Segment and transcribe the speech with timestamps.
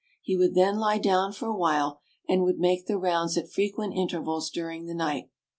[0.23, 4.49] He would then lie down for awhile, and would make the rounds at frequent intervals
[4.49, 5.29] during the night.